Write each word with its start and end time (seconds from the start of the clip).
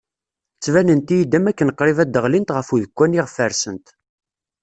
Ttbanent-iyi-d 0.57 1.37
am 1.37 1.45
wakken 1.47 1.73
qrib 1.79 1.97
ad 2.03 2.09
d-ɣlint 2.13 2.53
ɣef 2.55 2.67
udekkan 2.73 3.15
iɣef 3.19 3.35
rsent. 3.51 3.87